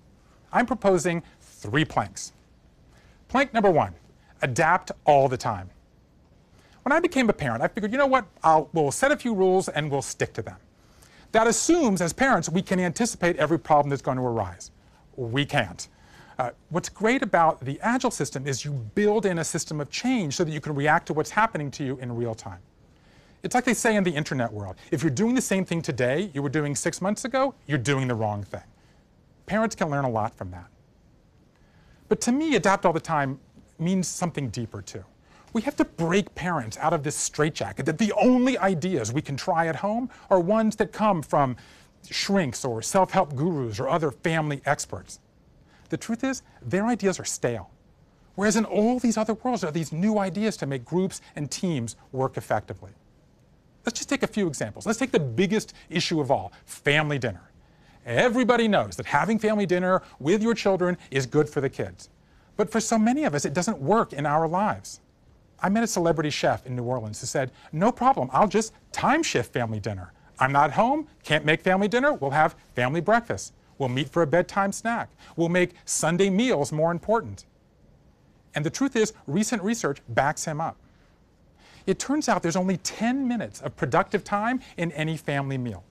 I'm 0.52 0.66
proposing 0.66 1.22
three 1.40 1.84
planks. 1.84 2.32
Plank 3.30 3.54
number 3.54 3.70
one, 3.70 3.94
adapt 4.42 4.90
all 5.04 5.28
the 5.28 5.36
time. 5.36 5.70
When 6.82 6.90
I 6.92 6.98
became 6.98 7.30
a 7.30 7.32
parent, 7.32 7.62
I 7.62 7.68
figured, 7.68 7.92
you 7.92 7.98
know 7.98 8.08
what, 8.08 8.26
I'll, 8.42 8.68
we'll 8.72 8.90
set 8.90 9.12
a 9.12 9.16
few 9.16 9.34
rules 9.34 9.68
and 9.68 9.88
we'll 9.88 10.02
stick 10.02 10.32
to 10.32 10.42
them. 10.42 10.56
That 11.30 11.46
assumes, 11.46 12.00
as 12.00 12.12
parents, 12.12 12.48
we 12.48 12.60
can 12.60 12.80
anticipate 12.80 13.36
every 13.36 13.60
problem 13.60 13.88
that's 13.88 14.02
going 14.02 14.16
to 14.16 14.24
arise. 14.24 14.72
We 15.14 15.44
can't. 15.46 15.86
Uh, 16.40 16.50
what's 16.70 16.88
great 16.88 17.22
about 17.22 17.64
the 17.64 17.78
Agile 17.82 18.10
system 18.10 18.48
is 18.48 18.64
you 18.64 18.72
build 18.72 19.24
in 19.26 19.38
a 19.38 19.44
system 19.44 19.80
of 19.80 19.90
change 19.90 20.34
so 20.34 20.42
that 20.42 20.50
you 20.50 20.60
can 20.60 20.74
react 20.74 21.06
to 21.06 21.12
what's 21.12 21.30
happening 21.30 21.70
to 21.70 21.84
you 21.84 21.98
in 21.98 22.16
real 22.16 22.34
time. 22.34 22.58
It's 23.44 23.54
like 23.54 23.64
they 23.64 23.74
say 23.74 23.94
in 23.94 24.02
the 24.02 24.10
internet 24.10 24.52
world. 24.52 24.74
If 24.90 25.04
you're 25.04 25.10
doing 25.10 25.36
the 25.36 25.40
same 25.40 25.64
thing 25.64 25.82
today 25.82 26.32
you 26.34 26.42
were 26.42 26.48
doing 26.48 26.74
six 26.74 27.00
months 27.00 27.24
ago, 27.24 27.54
you're 27.68 27.78
doing 27.78 28.08
the 28.08 28.14
wrong 28.16 28.42
thing. 28.42 28.64
Parents 29.46 29.76
can 29.76 29.88
learn 29.88 30.04
a 30.04 30.10
lot 30.10 30.34
from 30.36 30.50
that. 30.50 30.66
But 32.10 32.20
to 32.22 32.32
me, 32.32 32.56
adapt 32.56 32.84
all 32.84 32.92
the 32.92 33.00
time 33.00 33.38
means 33.78 34.08
something 34.08 34.50
deeper 34.50 34.82
too. 34.82 35.04
We 35.52 35.62
have 35.62 35.76
to 35.76 35.84
break 35.84 36.34
parents 36.34 36.76
out 36.78 36.92
of 36.92 37.04
this 37.04 37.14
straitjacket 37.14 37.86
that 37.86 37.98
the 37.98 38.12
only 38.20 38.58
ideas 38.58 39.12
we 39.12 39.22
can 39.22 39.36
try 39.36 39.68
at 39.68 39.76
home 39.76 40.10
are 40.28 40.40
ones 40.40 40.74
that 40.76 40.92
come 40.92 41.22
from 41.22 41.56
shrinks 42.10 42.64
or 42.64 42.82
self-help 42.82 43.36
gurus 43.36 43.78
or 43.78 43.88
other 43.88 44.10
family 44.10 44.60
experts. 44.66 45.20
The 45.88 45.96
truth 45.96 46.24
is, 46.24 46.42
their 46.60 46.86
ideas 46.86 47.20
are 47.20 47.24
stale. 47.24 47.70
Whereas 48.34 48.56
in 48.56 48.64
all 48.64 48.98
these 48.98 49.16
other 49.16 49.34
worlds 49.34 49.60
there 49.60 49.68
are 49.68 49.72
these 49.72 49.92
new 49.92 50.18
ideas 50.18 50.56
to 50.58 50.66
make 50.66 50.84
groups 50.84 51.20
and 51.36 51.48
teams 51.48 51.94
work 52.10 52.36
effectively. 52.36 52.90
Let's 53.86 54.00
just 54.00 54.08
take 54.08 54.24
a 54.24 54.28
few 54.28 54.48
examples. 54.48 54.84
Let's 54.84 54.98
take 54.98 55.12
the 55.12 55.20
biggest 55.20 55.74
issue 55.88 56.20
of 56.20 56.32
all, 56.32 56.52
family 56.64 57.20
dinner. 57.20 57.49
Everybody 58.06 58.66
knows 58.66 58.96
that 58.96 59.06
having 59.06 59.38
family 59.38 59.66
dinner 59.66 60.02
with 60.18 60.42
your 60.42 60.54
children 60.54 60.96
is 61.10 61.26
good 61.26 61.48
for 61.48 61.60
the 61.60 61.68
kids. 61.68 62.08
But 62.56 62.70
for 62.70 62.80
so 62.80 62.98
many 62.98 63.24
of 63.24 63.34
us, 63.34 63.44
it 63.44 63.54
doesn't 63.54 63.78
work 63.78 64.12
in 64.12 64.26
our 64.26 64.48
lives. 64.48 65.00
I 65.62 65.68
met 65.68 65.84
a 65.84 65.86
celebrity 65.86 66.30
chef 66.30 66.66
in 66.66 66.74
New 66.74 66.84
Orleans 66.84 67.20
who 67.20 67.26
said, 67.26 67.50
no 67.72 67.92
problem, 67.92 68.30
I'll 68.32 68.48
just 68.48 68.72
time 68.92 69.22
shift 69.22 69.52
family 69.52 69.80
dinner. 69.80 70.12
I'm 70.38 70.52
not 70.52 70.72
home, 70.72 71.06
can't 71.22 71.44
make 71.44 71.60
family 71.60 71.88
dinner, 71.88 72.14
we'll 72.14 72.30
have 72.30 72.56
family 72.74 73.02
breakfast. 73.02 73.52
We'll 73.76 73.90
meet 73.90 74.08
for 74.08 74.22
a 74.22 74.26
bedtime 74.26 74.72
snack. 74.72 75.10
We'll 75.36 75.48
make 75.48 75.72
Sunday 75.86 76.28
meals 76.28 76.70
more 76.70 76.90
important. 76.92 77.46
And 78.54 78.64
the 78.64 78.70
truth 78.70 78.96
is, 78.96 79.12
recent 79.26 79.62
research 79.62 80.00
backs 80.08 80.44
him 80.44 80.60
up. 80.60 80.76
It 81.86 81.98
turns 81.98 82.28
out 82.28 82.42
there's 82.42 82.56
only 82.56 82.76
10 82.78 83.26
minutes 83.26 83.60
of 83.60 83.76
productive 83.76 84.22
time 84.22 84.60
in 84.76 84.92
any 84.92 85.16
family 85.16 85.56
meal. 85.56 85.82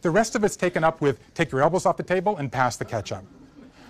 The 0.00 0.10
rest 0.10 0.36
of 0.36 0.44
it's 0.44 0.56
taken 0.56 0.84
up 0.84 1.00
with 1.00 1.18
take 1.34 1.50
your 1.50 1.62
elbows 1.62 1.86
off 1.86 1.96
the 1.96 2.02
table 2.02 2.36
and 2.36 2.50
pass 2.50 2.76
the 2.76 2.84
ketchup. 2.84 3.24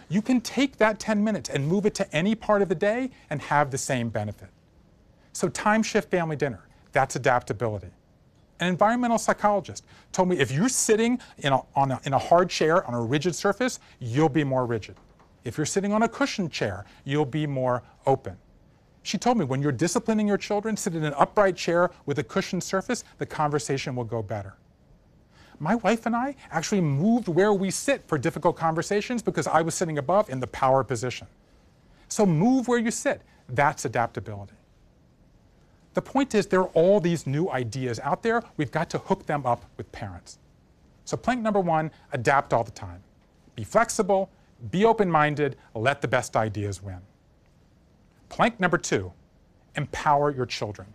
You 0.09 0.23
can 0.23 0.41
take 0.41 0.79
that 0.79 0.99
10 0.99 1.23
minutes 1.23 1.50
and 1.50 1.69
move 1.69 1.85
it 1.85 1.95
to 1.97 2.17
any 2.17 2.35
part 2.35 2.62
of 2.62 2.69
the 2.69 2.75
day 2.75 3.11
and 3.29 3.43
have 3.43 3.71
the 3.71 3.79
same 3.79 4.09
benefit. 4.09 4.49
So 5.35 5.49
time 5.49 5.83
shift 5.83 6.11
family 6.11 6.37
dinner, 6.37 6.67
that's 6.93 7.17
adaptability. 7.17 7.91
An 8.61 8.69
environmental 8.69 9.19
psychologist 9.19 9.85
told 10.11 10.31
me 10.31 10.38
if 10.38 10.50
you're 10.50 10.69
sitting 10.69 11.21
in 11.38 11.53
a, 11.53 11.61
a, 11.77 12.00
in 12.05 12.15
a 12.15 12.19
hard 12.19 12.49
chair 12.49 12.85
on 12.87 12.95
a 12.95 13.00
rigid 13.00 13.35
surface, 13.35 13.79
you'll 14.00 14.29
be 14.29 14.45
more 14.45 14.67
rigid. 14.67 14.97
If 15.45 15.57
you're 15.57 15.67
sitting 15.67 15.93
on 15.93 16.03
a 16.03 16.09
cushioned 16.09 16.50
chair, 16.50 16.85
you'll 17.05 17.25
be 17.25 17.47
more 17.47 17.83
open. 18.07 18.37
She 19.03 19.17
told 19.17 19.38
me 19.38 19.45
when 19.45 19.62
you're 19.62 19.73
disciplining 19.73 20.27
your 20.27 20.38
children, 20.38 20.77
sit 20.77 20.95
in 20.95 21.05
an 21.05 21.15
upright 21.17 21.57
chair 21.57 21.91
with 22.07 22.19
a 22.19 22.25
cushioned 22.25 22.62
surface, 22.62 23.05
the 23.19 23.27
conversation 23.27 23.95
will 23.95 24.05
go 24.05 24.23
better. 24.23 24.55
My 25.61 25.75
wife 25.77 26.07
and 26.07 26.15
I 26.15 26.37
actually 26.50 26.81
moved 26.81 27.29
where 27.29 27.53
we 27.53 27.71
sit 27.71 28.07
for 28.07 28.17
difficult 28.17 28.57
conversations 28.57 29.23
because 29.23 29.47
I 29.47 29.62
was 29.62 29.75
sitting 29.75 29.99
above 29.99 30.31
in 30.31 30.41
the 30.41 30.47
power 30.47 30.85
position. 30.85 31.27
So 32.09 32.25
move 32.25 32.69
where 32.69 32.79
you 32.79 32.91
sit. 32.91 33.23
That's 33.49 33.85
adaptability. 33.85 34.55
The 35.95 36.03
point 36.03 36.35
is, 36.35 36.47
there 36.47 36.61
are 36.61 36.71
all 36.75 37.00
these 37.00 37.27
new 37.27 37.50
ideas 37.50 37.99
out 38.00 38.23
there. 38.23 38.43
We've 38.57 38.71
got 38.71 38.88
to 38.91 38.99
hook 38.99 39.27
them 39.27 39.45
up 39.45 39.65
with 39.77 39.91
parents. 39.91 40.38
So, 41.05 41.17
plank 41.17 41.41
number 41.41 41.59
one 41.59 41.91
adapt 42.12 42.53
all 42.53 42.62
the 42.62 42.71
time. 42.71 43.03
Be 43.57 43.65
flexible, 43.65 44.31
be 44.71 44.85
open 44.85 45.11
minded, 45.11 45.57
let 45.75 46.00
the 46.00 46.07
best 46.07 46.37
ideas 46.37 46.83
win. 46.83 47.00
Plank 48.29 48.61
number 48.61 48.79
two 48.79 49.12
empower 49.75 50.31
your 50.31 50.47
children. 50.47 50.87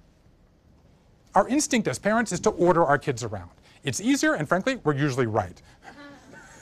Our 1.36 1.48
instinct 1.48 1.88
as 1.88 1.98
parents 2.00 2.32
is 2.32 2.39
to 2.41 2.51
order 2.51 2.84
our 2.86 2.98
kids 2.98 3.24
around. 3.24 3.50
It's 3.83 3.99
easier, 3.99 4.33
and 4.33 4.47
frankly, 4.47 4.77
we're 4.83 4.95
usually 4.95 5.27
right. 5.27 5.61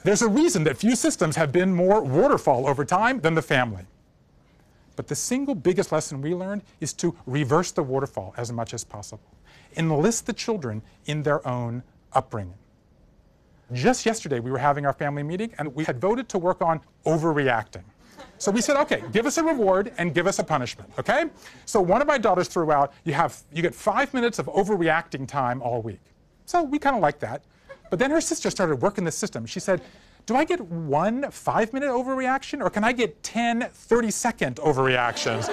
There's 0.04 0.24
a 0.24 0.28
reason 0.28 0.64
that 0.64 0.78
few 0.78 0.96
systems 0.96 1.36
have 1.36 1.52
been 1.52 1.74
more 1.74 2.02
waterfall 2.02 2.68
over 2.68 2.84
time 2.84 3.20
than 3.20 3.36
the 3.36 3.42
family. 3.42 3.86
But 4.96 5.08
the 5.08 5.16
single 5.16 5.56
biggest 5.56 5.92
lesson 5.92 6.22
we 6.22 6.34
learned 6.34 6.64
is 6.80 6.94
to 6.94 7.16
reverse 7.26 7.72
the 7.72 7.84
waterfall 7.84 8.34
as 8.38 8.52
much 8.52 8.74
as 8.74 8.84
possible. 8.84 9.24
Enlist 9.78 10.26
the 10.26 10.34
children 10.34 10.82
in 11.06 11.24
their 11.24 11.48
own 11.48 11.84
upbringing. 12.14 12.56
Just 13.72 14.06
yesterday, 14.06 14.40
we 14.40 14.52
were 14.52 14.58
having 14.58 14.86
our 14.86 14.94
family 14.94 15.24
meeting, 15.24 15.54
and 15.58 15.74
we 15.76 15.86
had 15.86 16.02
voted 16.02 16.28
to 16.30 16.38
work 16.38 16.62
on 16.62 16.82
overreacting. 17.06 17.84
So 18.38 18.52
we 18.52 18.60
said, 18.60 18.76
okay, 18.78 19.04
give 19.12 19.26
us 19.26 19.38
a 19.38 19.44
reward 19.44 19.94
and 19.98 20.14
give 20.14 20.28
us 20.28 20.40
a 20.40 20.44
punishment, 20.44 20.92
okay? 21.00 21.26
So 21.66 21.80
one 21.80 22.02
of 22.02 22.08
my 22.08 22.18
daughters 22.18 22.48
threw 22.48 22.72
out, 22.72 22.92
you 23.04 23.14
have 23.14 23.40
you 23.54 23.62
get 23.62 23.74
five 23.74 24.14
minutes 24.14 24.40
of 24.40 24.48
overreacting 24.48 25.28
time 25.28 25.62
all 25.62 25.82
week. 25.82 26.02
So 26.52 26.64
we 26.64 26.80
kind 26.80 26.98
of 26.98 27.02
liked 27.02 27.22
that. 27.22 27.44
But 27.90 27.98
then 27.98 28.12
her 28.12 28.20
sister 28.20 28.50
started 28.50 28.76
working 28.82 29.06
the 29.06 29.12
system. 29.12 29.46
She 29.46 29.62
said, 29.62 29.82
do 30.26 30.36
I 30.36 30.44
get 30.44 30.60
one 30.60 31.32
five 31.32 31.72
minute 31.72 31.90
overreaction 31.90 32.62
or 32.62 32.70
can 32.70 32.84
I 32.84 32.92
get 32.92 33.24
10 33.24 33.70
30 33.72 34.12
second 34.12 34.56
overreactions? 34.58 35.48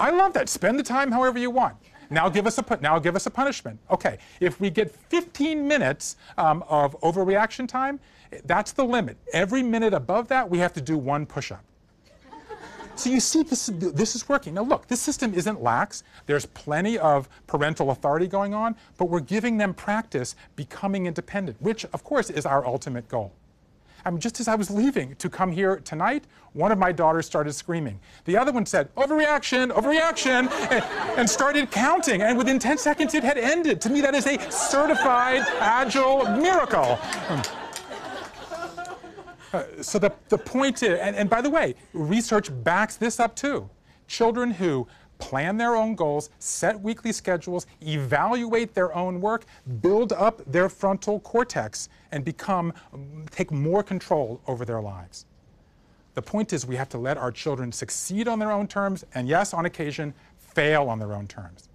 I 0.00 0.10
love 0.10 0.32
that. 0.32 0.48
Spend 0.48 0.76
the 0.76 0.82
time 0.82 1.12
however 1.12 1.38
you 1.38 1.50
want. 1.50 1.76
Now 2.10 2.28
give 2.28 2.48
us 2.48 2.58
a 2.58 2.78
now 2.80 2.98
give 2.98 3.14
us 3.14 3.26
a 3.26 3.30
punishment. 3.30 3.78
Okay, 3.92 4.18
if 4.40 4.60
we 4.60 4.70
get 4.70 4.90
15 4.90 5.68
minutes 5.68 6.16
um, 6.36 6.64
of 6.68 7.00
overreaction 7.02 7.68
time, 7.68 8.00
that's 8.44 8.72
the 8.72 8.84
limit. 8.84 9.16
Every 9.32 9.62
minute 9.62 9.94
above 9.94 10.26
that, 10.28 10.50
we 10.50 10.58
have 10.58 10.72
to 10.72 10.80
do 10.80 10.98
one 10.98 11.26
push-up. 11.26 11.62
So 12.98 13.10
you 13.10 13.20
see, 13.20 13.44
this, 13.44 13.70
this 13.72 14.16
is 14.16 14.28
working. 14.28 14.54
Now 14.54 14.64
look, 14.64 14.88
this 14.88 15.00
system 15.00 15.32
isn't 15.32 15.62
lax. 15.62 16.02
There's 16.26 16.46
plenty 16.46 16.98
of 16.98 17.28
parental 17.46 17.92
authority 17.92 18.26
going 18.26 18.54
on, 18.54 18.74
but 18.96 19.04
we're 19.04 19.20
giving 19.20 19.56
them 19.56 19.72
practice 19.72 20.34
becoming 20.56 21.06
independent, 21.06 21.62
which 21.62 21.84
of 21.84 22.02
course 22.02 22.28
is 22.28 22.44
our 22.44 22.66
ultimate 22.66 23.06
goal. 23.06 23.32
I 24.04 24.10
mean, 24.10 24.18
just 24.18 24.40
as 24.40 24.48
I 24.48 24.56
was 24.56 24.68
leaving 24.68 25.14
to 25.16 25.30
come 25.30 25.52
here 25.52 25.76
tonight, 25.76 26.24
one 26.54 26.72
of 26.72 26.78
my 26.78 26.90
daughters 26.90 27.24
started 27.24 27.52
screaming. 27.52 28.00
The 28.24 28.36
other 28.36 28.50
one 28.50 28.66
said, 28.66 28.92
overreaction, 28.96 29.70
overreaction, 29.70 30.50
and, 30.72 30.84
and 31.18 31.30
started 31.30 31.70
counting. 31.70 32.22
And 32.22 32.36
within 32.36 32.58
10 32.58 32.78
seconds, 32.78 33.14
it 33.14 33.22
had 33.22 33.38
ended. 33.38 33.80
To 33.82 33.90
me, 33.90 34.00
that 34.00 34.14
is 34.16 34.26
a 34.26 34.50
certified 34.50 35.42
agile 35.60 36.24
miracle. 36.36 36.98
Uh, 39.52 39.64
so 39.80 39.98
the, 39.98 40.12
the 40.28 40.38
point 40.38 40.82
is, 40.82 40.98
and, 40.98 41.16
and 41.16 41.30
by 41.30 41.40
the 41.40 41.50
way, 41.50 41.74
research 41.92 42.50
backs 42.64 42.96
this 42.96 43.18
up 43.18 43.34
too. 43.34 43.68
Children 44.06 44.50
who 44.50 44.86
plan 45.18 45.56
their 45.56 45.74
own 45.74 45.94
goals, 45.94 46.30
set 46.38 46.80
weekly 46.80 47.12
schedules, 47.12 47.66
evaluate 47.80 48.74
their 48.74 48.94
own 48.94 49.20
work, 49.20 49.46
build 49.80 50.12
up 50.12 50.40
their 50.46 50.68
frontal 50.68 51.20
cortex, 51.20 51.88
and 52.12 52.24
become, 52.24 52.72
take 53.30 53.50
more 53.50 53.82
control 53.82 54.40
over 54.46 54.64
their 54.64 54.80
lives. 54.80 55.26
The 56.14 56.22
point 56.22 56.52
is 56.52 56.66
we 56.66 56.76
have 56.76 56.88
to 56.90 56.98
let 56.98 57.16
our 57.16 57.30
children 57.30 57.72
succeed 57.72 58.28
on 58.28 58.38
their 58.38 58.50
own 58.50 58.66
terms, 58.66 59.04
and 59.14 59.28
yes, 59.28 59.52
on 59.54 59.66
occasion, 59.66 60.14
fail 60.36 60.88
on 60.88 60.98
their 60.98 61.14
own 61.14 61.26
terms. 61.26 61.68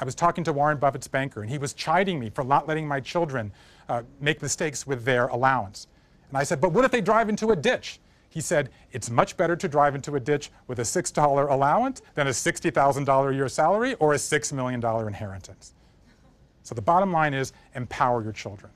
I 0.00 0.04
was 0.04 0.14
talking 0.14 0.44
to 0.44 0.52
Warren 0.52 0.78
Buffett's 0.78 1.08
banker, 1.08 1.42
and 1.42 1.50
he 1.50 1.58
was 1.58 1.74
chiding 1.74 2.20
me 2.20 2.30
for 2.30 2.44
not 2.44 2.68
letting 2.68 2.86
my 2.86 3.00
children 3.00 3.52
uh, 3.88 4.02
make 4.20 4.40
mistakes 4.42 4.86
with 4.86 5.04
their 5.04 5.26
allowance. 5.28 5.88
And 6.28 6.38
I 6.38 6.44
said, 6.44 6.60
but 6.60 6.72
what 6.72 6.84
if 6.84 6.90
they 6.90 7.00
drive 7.00 7.28
into 7.28 7.50
a 7.50 7.56
ditch? 7.56 8.00
He 8.28 8.40
said, 8.40 8.70
it's 8.92 9.08
much 9.10 9.36
better 9.36 9.56
to 9.56 9.68
drive 9.68 9.94
into 9.94 10.14
a 10.16 10.20
ditch 10.20 10.50
with 10.66 10.78
a 10.78 10.82
$6 10.82 11.50
allowance 11.50 12.02
than 12.14 12.26
a 12.26 12.30
$60,000 12.30 13.30
a 13.30 13.34
year 13.34 13.48
salary 13.48 13.94
or 13.94 14.12
a 14.12 14.16
$6 14.16 14.52
million 14.52 14.84
inheritance. 15.06 15.74
So 16.62 16.74
the 16.74 16.82
bottom 16.82 17.10
line 17.10 17.32
is 17.32 17.52
empower 17.74 18.22
your 18.22 18.32
children. 18.32 18.70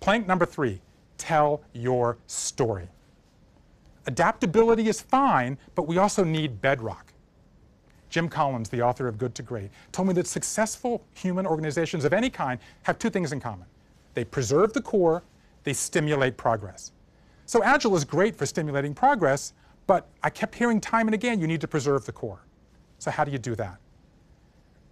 Plank 0.00 0.26
number 0.26 0.44
three, 0.44 0.82
tell 1.16 1.62
your 1.72 2.18
story. 2.26 2.88
Adaptability 4.06 4.88
is 4.88 5.00
fine, 5.00 5.56
but 5.74 5.86
we 5.86 5.96
also 5.96 6.24
need 6.24 6.60
bedrock. 6.60 7.14
Jim 8.10 8.28
Collins, 8.28 8.68
the 8.68 8.82
author 8.82 9.08
of 9.08 9.16
Good 9.16 9.34
to 9.36 9.42
Great, 9.42 9.70
told 9.92 10.08
me 10.08 10.14
that 10.14 10.26
successful 10.26 11.02
human 11.14 11.46
organizations 11.46 12.04
of 12.04 12.12
any 12.12 12.28
kind 12.28 12.60
have 12.82 12.98
two 12.98 13.08
things 13.08 13.32
in 13.32 13.40
common. 13.40 13.66
They 14.12 14.24
preserve 14.24 14.72
the 14.74 14.82
core 14.82 15.22
they 15.64 15.72
stimulate 15.72 16.36
progress. 16.36 16.92
So 17.46 17.62
Agile 17.62 17.96
is 17.96 18.04
great 18.04 18.36
for 18.36 18.46
stimulating 18.46 18.94
progress, 18.94 19.52
but 19.86 20.08
I 20.22 20.30
kept 20.30 20.54
hearing 20.54 20.80
time 20.80 21.08
and 21.08 21.14
again, 21.14 21.40
you 21.40 21.46
need 21.46 21.60
to 21.60 21.68
preserve 21.68 22.06
the 22.06 22.12
core. 22.12 22.44
So 22.98 23.10
how 23.10 23.24
do 23.24 23.32
you 23.32 23.38
do 23.38 23.54
that? 23.56 23.78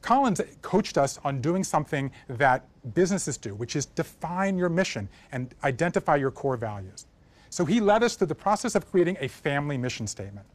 Collins 0.03 0.41
coached 0.63 0.99
us 0.99 1.19
on 1.25 1.41
doing 1.41 1.63
something 1.63 2.11
that 2.29 2.67
businesses 2.93 3.37
do, 3.37 3.55
which 3.55 3.77
is 3.77 3.87
define 3.87 4.59
your 4.59 4.69
mission 4.69 5.09
and 5.31 5.55
identify 5.63 6.17
your 6.17 6.33
core 6.33 6.57
values. 6.57 7.07
So 7.51 7.65
he 7.65 7.81
led 7.81 8.03
us 8.03 8.17
through 8.17 8.27
the 8.27 8.35
process 8.35 8.75
of 8.75 8.91
creating 8.91 9.17
a 9.21 9.29
family 9.29 9.79
mission 9.79 10.07
statement. 10.07 10.47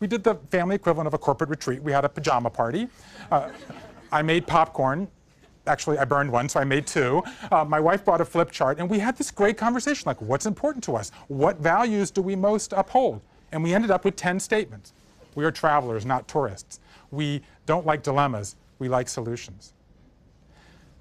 We 0.00 0.08
did 0.08 0.24
the 0.24 0.34
family 0.50 0.74
equivalent 0.74 1.06
of 1.06 1.14
a 1.14 1.18
corporate 1.18 1.50
retreat. 1.50 1.82
We 1.82 1.92
had 1.92 2.04
a 2.04 2.08
pajama 2.08 2.50
party. 2.50 2.88
Uh, 3.30 3.50
I 4.10 4.22
made 4.22 4.46
popcorn 4.46 5.08
actually 5.66 5.98
I 5.98 6.04
burned 6.04 6.30
one, 6.30 6.48
so 6.48 6.60
I 6.60 6.64
made 6.64 6.86
two. 6.86 7.22
Uh, 7.50 7.64
my 7.64 7.80
wife 7.80 8.04
bought 8.04 8.20
a 8.20 8.24
flip 8.24 8.50
chart, 8.50 8.78
and 8.78 8.88
we 8.88 8.98
had 8.98 9.16
this 9.16 9.30
great 9.30 9.56
conversation, 9.56 10.04
like 10.06 10.20
what's 10.20 10.46
important 10.46 10.84
to 10.84 10.96
us? 10.96 11.10
What 11.28 11.58
values 11.58 12.10
do 12.10 12.22
we 12.22 12.36
most 12.36 12.72
uphold? 12.72 13.20
And 13.52 13.62
we 13.62 13.74
ended 13.74 13.90
up 13.90 14.04
with 14.04 14.16
10 14.16 14.40
statements. 14.40 14.92
We 15.34 15.44
are 15.44 15.50
travelers, 15.50 16.04
not 16.04 16.28
tourists. 16.28 16.80
We 17.10 17.42
don't 17.66 17.86
like 17.86 18.02
dilemmas, 18.02 18.56
we 18.78 18.88
like 18.88 19.08
solutions. 19.08 19.72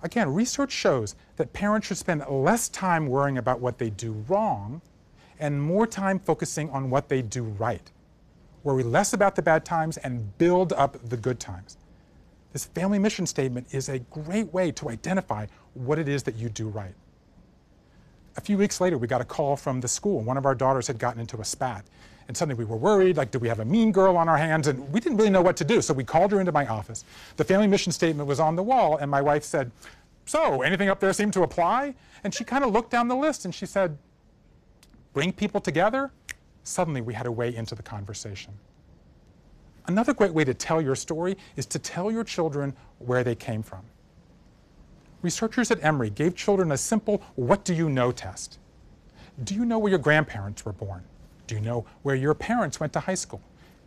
Again, 0.01 0.34
research 0.34 0.72
shows 0.72 1.15
that 1.38 1.53
parents 1.53 1.88
should 1.88 1.98
spend 1.98 2.24
less 2.27 2.67
time 2.70 3.08
worrying 3.08 3.38
about 3.38 3.62
what 3.62 3.77
they 3.77 3.89
do 3.89 4.12
wrong 4.27 4.82
and 5.39 5.62
more 5.62 5.88
time 5.88 6.20
focusing 6.20 6.70
on 6.72 6.89
what 6.89 7.10
they 7.10 7.22
do 7.22 7.43
right. 7.43 7.89
Worry 8.63 8.84
less 8.84 9.13
about 9.13 9.36
the 9.36 9.41
bad 9.41 9.65
times 9.65 9.98
and 9.98 10.38
build 10.38 10.74
up 10.74 10.98
the 11.10 11.17
good 11.17 11.39
times. 11.39 11.77
This 12.53 12.65
family 12.65 13.00
mission 13.00 13.25
statement 13.25 13.67
is 13.72 13.89
a 13.89 14.00
great 14.00 14.53
way 14.53 14.72
to 14.74 14.89
identify 14.89 15.48
what 15.74 15.98
it 15.98 16.07
is 16.07 16.22
that 16.24 16.36
you 16.36 16.50
do 16.50 16.67
right. 16.67 16.93
A 18.38 18.41
few 18.41 18.57
weeks 18.57 18.79
later, 18.79 18.98
we 18.98 19.07
got 19.07 19.22
a 19.22 19.25
call 19.25 19.55
from 19.55 19.81
the 19.81 19.88
school. 19.88 20.22
One 20.22 20.38
of 20.38 20.45
our 20.45 20.55
daughters 20.55 20.88
had 20.88 21.00
gotten 21.00 21.19
into 21.19 21.41
a 21.41 21.45
spat. 21.45 21.83
And 22.27 22.38
suddenly 22.38 22.55
we 22.55 22.65
were 22.65 22.77
worried, 22.77 23.17
like, 23.17 23.31
do 23.31 23.39
we 23.39 23.48
have 23.48 23.60
a 23.60 23.65
mean 23.65 23.91
girl 23.91 24.15
on 24.15 24.29
our 24.29 24.38
hands? 24.38 24.67
And 24.67 24.91
we 24.93 25.00
didn't 25.00 25.17
really 25.17 25.29
know 25.31 25.41
what 25.41 25.57
to 25.57 25.65
do. 25.65 25.81
So 25.81 25.93
we 25.93 26.03
called 26.03 26.31
her 26.31 26.39
into 26.39 26.51
my 26.51 26.65
office. 26.67 27.03
The 27.38 27.43
family 27.43 27.67
mission 27.67 27.91
statement 27.91 28.27
was 28.27 28.39
on 28.39 28.55
the 28.55 28.63
wall, 28.63 28.98
and 28.98 29.10
my 29.10 29.22
wife 29.22 29.43
said, 29.43 29.72
So, 30.25 30.62
anything 30.62 30.89
up 30.89 31.00
there 31.00 31.12
seemed 31.12 31.33
to 31.33 31.43
apply? 31.43 31.95
And 32.24 32.33
she 32.33 32.43
kind 32.43 32.63
of 32.63 32.72
looked 32.72 32.91
down 32.91 33.07
the 33.07 33.15
list 33.15 33.45
and 33.45 33.53
she 33.53 33.65
said, 33.65 33.98
Bring 35.12 35.33
people 35.33 35.60
together? 35.60 36.12
Suddenly 36.63 37.01
we 37.01 37.13
had 37.13 37.25
a 37.25 37.31
way 37.31 37.53
into 37.53 37.75
the 37.75 37.83
conversation. 37.83 38.53
Another 39.85 40.13
great 40.13 40.33
way 40.33 40.43
to 40.43 40.53
tell 40.53 40.81
your 40.81 40.95
story 40.95 41.37
is 41.55 41.65
to 41.67 41.79
tell 41.79 42.11
your 42.11 42.23
children 42.23 42.73
where 42.99 43.23
they 43.23 43.35
came 43.35 43.63
from. 43.63 43.81
Researchers 45.21 45.71
at 45.71 45.83
Emory 45.83 46.09
gave 46.09 46.35
children 46.35 46.71
a 46.71 46.77
simple 46.77 47.21
what 47.35 47.63
do 47.63 47.73
you 47.73 47.89
know 47.89 48.11
test. 48.11 48.59
Do 49.43 49.55
you 49.55 49.65
know 49.65 49.79
where 49.79 49.89
your 49.89 49.99
grandparents 49.99 50.65
were 50.65 50.73
born? 50.73 51.03
Do 51.47 51.55
you 51.55 51.61
know 51.61 51.85
where 52.03 52.15
your 52.15 52.33
parents 52.33 52.79
went 52.79 52.93
to 52.93 52.99
high 52.99 53.15
school? 53.15 53.41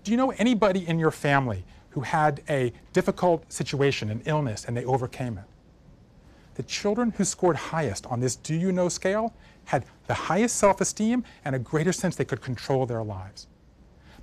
Do 0.04 0.10
you 0.10 0.16
know 0.16 0.30
anybody 0.32 0.86
in 0.86 0.98
your 0.98 1.10
family 1.10 1.64
who 1.90 2.00
had 2.00 2.42
a 2.48 2.72
difficult 2.92 3.50
situation, 3.52 4.10
an 4.10 4.22
illness, 4.26 4.64
and 4.64 4.76
they 4.76 4.84
overcame 4.84 5.38
it? 5.38 5.44
the 6.56 6.62
children 6.62 7.12
who 7.12 7.24
scored 7.24 7.54
highest 7.54 8.06
on 8.06 8.18
this 8.18 8.34
do 8.34 8.54
you 8.54 8.72
know 8.72 8.88
scale 8.88 9.34
had 9.66 9.84
the 10.06 10.14
highest 10.14 10.56
self 10.56 10.80
esteem 10.80 11.22
and 11.44 11.54
a 11.54 11.58
greater 11.58 11.92
sense 11.92 12.16
they 12.16 12.24
could 12.24 12.40
control 12.40 12.86
their 12.86 13.04
lives. 13.04 13.46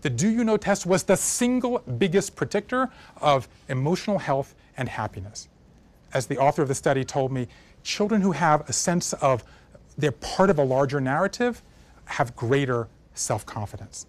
The 0.03 0.09
do 0.09 0.29
you 0.29 0.43
know 0.43 0.57
test 0.57 0.85
was 0.85 1.03
the 1.03 1.15
single 1.15 1.79
biggest 1.79 2.35
predictor 2.35 2.89
of 3.21 3.47
emotional 3.69 4.19
health 4.19 4.53
and 4.75 4.89
happiness. 4.89 5.47
As 6.13 6.27
the 6.27 6.37
author 6.37 6.61
of 6.61 6.67
the 6.67 6.75
study 6.75 7.05
told 7.05 7.31
me, 7.31 7.47
children 7.83 8.19
who 8.19 8.33
have 8.33 8.67
a 8.69 8.73
sense 8.73 9.13
of 9.13 9.45
they're 9.97 10.11
part 10.11 10.49
of 10.49 10.59
a 10.59 10.63
larger 10.63 10.99
narrative 10.99 11.61
have 12.03 12.35
greater 12.35 12.89
self 13.13 13.45
confidence. 13.45 14.05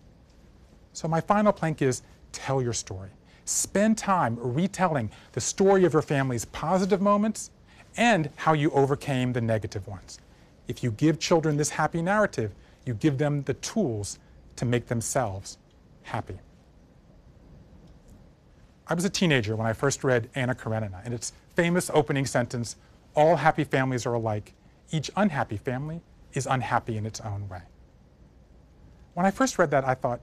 So, 0.94 1.06
my 1.06 1.20
final 1.20 1.52
plank 1.52 1.80
is 1.80 2.02
tell 2.32 2.60
your 2.60 2.72
story. 2.72 3.10
Spend 3.44 3.96
time 3.96 4.36
retelling 4.40 5.12
the 5.32 5.40
story 5.40 5.84
of 5.84 5.92
your 5.92 6.02
family's 6.02 6.44
positive 6.46 7.00
moments 7.00 7.52
and 7.96 8.30
how 8.34 8.52
you 8.52 8.72
overcame 8.72 9.32
the 9.32 9.40
negative 9.40 9.86
ones. 9.86 10.18
If 10.66 10.82
you 10.82 10.90
give 10.90 11.20
children 11.20 11.56
this 11.56 11.70
happy 11.70 12.02
narrative, 12.02 12.50
you 12.84 12.94
give 12.94 13.18
them 13.18 13.44
the 13.44 13.54
tools 13.54 14.18
to 14.56 14.64
make 14.64 14.88
themselves 14.88 15.58
happy. 16.04 16.38
I 18.86 18.94
was 18.94 19.04
a 19.04 19.10
teenager 19.10 19.56
when 19.56 19.66
I 19.66 19.72
first 19.72 20.04
read 20.04 20.28
Anna 20.34 20.54
Karenina 20.54 21.00
and 21.04 21.14
its 21.14 21.32
famous 21.56 21.90
opening 21.92 22.26
sentence 22.26 22.76
All 23.14 23.36
happy 23.36 23.64
families 23.64 24.06
are 24.06 24.14
alike. 24.14 24.54
Each 24.90 25.10
unhappy 25.16 25.56
family 25.56 26.00
is 26.32 26.46
unhappy 26.46 26.96
in 26.96 27.06
its 27.06 27.20
own 27.20 27.48
way. 27.48 27.62
When 29.14 29.24
I 29.24 29.30
first 29.30 29.58
read 29.58 29.70
that, 29.70 29.86
I 29.86 29.94
thought, 29.94 30.20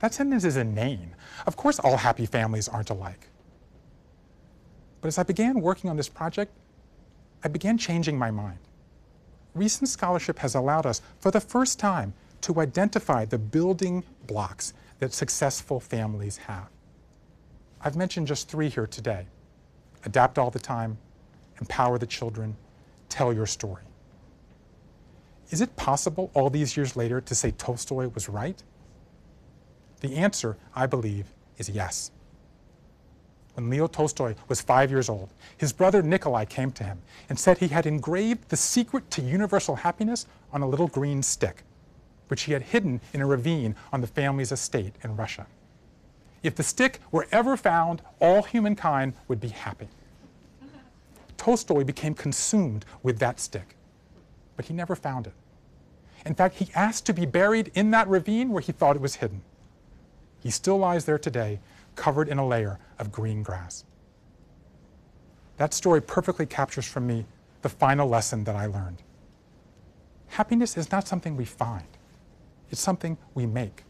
that 0.00 0.12
sentence 0.12 0.44
is 0.44 0.56
inane. 0.56 1.14
Of 1.46 1.56
course, 1.56 1.78
all 1.78 1.96
happy 1.96 2.26
families 2.26 2.68
aren't 2.68 2.90
alike. 2.90 3.28
But 5.00 5.08
as 5.08 5.18
I 5.18 5.22
began 5.22 5.60
working 5.60 5.88
on 5.88 5.96
this 5.96 6.08
project, 6.08 6.52
I 7.44 7.48
began 7.48 7.78
changing 7.78 8.18
my 8.18 8.32
mind. 8.32 8.58
Recent 9.54 9.88
scholarship 9.88 10.40
has 10.40 10.54
allowed 10.56 10.86
us, 10.86 11.00
for 11.20 11.30
the 11.30 11.40
first 11.40 11.78
time, 11.78 12.14
to 12.40 12.60
identify 12.60 13.24
the 13.24 13.38
building 13.38 14.02
blocks 14.26 14.72
that 15.02 15.12
successful 15.12 15.80
families 15.80 16.36
have. 16.36 16.68
I've 17.80 17.96
mentioned 17.96 18.28
just 18.28 18.48
three 18.48 18.68
here 18.68 18.86
today 18.86 19.26
adapt 20.04 20.38
all 20.38 20.52
the 20.52 20.60
time, 20.60 20.96
empower 21.60 21.98
the 21.98 22.06
children, 22.06 22.56
tell 23.08 23.32
your 23.32 23.46
story. 23.46 23.82
Is 25.50 25.60
it 25.60 25.74
possible 25.74 26.30
all 26.34 26.50
these 26.50 26.76
years 26.76 26.94
later 26.94 27.20
to 27.20 27.34
say 27.34 27.50
Tolstoy 27.50 28.10
was 28.14 28.28
right? 28.28 28.62
The 30.02 30.14
answer, 30.14 30.56
I 30.72 30.86
believe, 30.86 31.26
is 31.58 31.68
yes. 31.68 32.12
When 33.54 33.70
Leo 33.70 33.88
Tolstoy 33.88 34.36
was 34.46 34.60
five 34.60 34.92
years 34.92 35.08
old, 35.08 35.30
his 35.56 35.72
brother 35.72 36.00
Nikolai 36.00 36.44
came 36.44 36.70
to 36.72 36.84
him 36.84 37.02
and 37.28 37.36
said 37.36 37.58
he 37.58 37.68
had 37.68 37.86
engraved 37.86 38.50
the 38.50 38.56
secret 38.56 39.10
to 39.10 39.20
universal 39.20 39.74
happiness 39.74 40.26
on 40.52 40.62
a 40.62 40.68
little 40.68 40.86
green 40.86 41.24
stick, 41.24 41.64
which 42.32 42.44
he 42.44 42.52
had 42.52 42.62
hidden 42.62 42.98
in 43.12 43.20
a 43.20 43.26
ravine 43.26 43.76
on 43.92 44.00
the 44.00 44.06
family's 44.06 44.52
estate 44.52 44.94
in 45.04 45.14
Russia. 45.14 45.46
If 46.42 46.54
the 46.54 46.62
stick 46.62 46.98
were 47.10 47.26
ever 47.30 47.58
found, 47.58 48.00
all 48.20 48.42
humankind 48.42 49.12
would 49.28 49.38
be 49.38 49.48
happy. 49.48 49.88
Tolstoy 51.36 51.84
became 51.84 52.14
consumed 52.14 52.86
with 53.02 53.18
that 53.18 53.38
stick, 53.38 53.76
but 54.56 54.64
he 54.64 54.72
never 54.72 54.96
found 54.96 55.26
it. 55.26 55.34
In 56.24 56.34
fact, 56.34 56.54
he 56.54 56.70
asked 56.74 57.04
to 57.04 57.12
be 57.12 57.26
buried 57.26 57.70
in 57.74 57.90
that 57.90 58.08
ravine 58.08 58.48
where 58.48 58.62
he 58.62 58.72
thought 58.72 58.96
it 58.96 59.02
was 59.02 59.16
hidden. 59.16 59.42
He 60.40 60.50
still 60.50 60.78
lies 60.78 61.04
there 61.04 61.18
today, 61.18 61.60
covered 61.96 62.30
in 62.30 62.38
a 62.38 62.48
layer 62.48 62.78
of 62.98 63.12
green 63.12 63.42
grass. 63.42 63.84
That 65.58 65.74
story 65.74 66.00
perfectly 66.00 66.46
captures 66.46 66.86
for 66.86 67.00
me 67.00 67.26
the 67.60 67.68
final 67.68 68.08
lesson 68.08 68.44
that 68.44 68.56
I 68.56 68.64
learned. 68.64 69.02
Happiness 70.28 70.78
is 70.78 70.90
not 70.90 71.06
something 71.06 71.36
we 71.36 71.44
find, 71.44 71.84
it's 72.72 72.80
something 72.80 73.16
we 73.34 73.46
make. 73.46 73.84